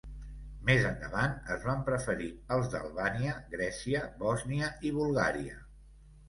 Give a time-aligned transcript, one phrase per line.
[0.67, 5.63] Més endavant, es van preferir els d'Albània, Grècia, Bòsnia i Bulgària.